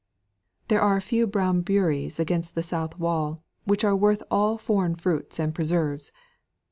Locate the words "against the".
2.19-2.63